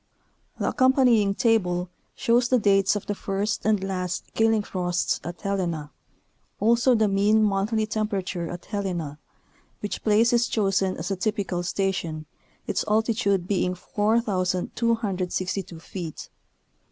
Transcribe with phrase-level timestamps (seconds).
[0.57, 5.91] The accompanying table shows the dates of the first and last killing frosts at Helena,
[6.59, 9.19] also the mean monthly temperature at Helena,
[9.79, 12.25] which place is chosen as a typical station,
[12.65, 16.29] its altitude being 4,262 feet.